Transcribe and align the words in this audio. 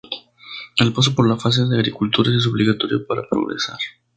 El 0.77 0.93
paso 0.93 1.13
por 1.13 1.29
la 1.29 1.37
fase 1.37 1.63
de 1.63 1.75
agricultores 1.75 2.33
es 2.33 2.47
obligatorio 2.47 3.05
para 3.05 3.29
progresar. 3.29 3.77